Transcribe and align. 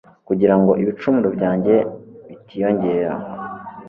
kugira 0.27 0.55
ngo 0.59 0.71
ibicumuro 0.81 1.27
byanjye 1.35 1.75
bitiyongera 2.27 3.13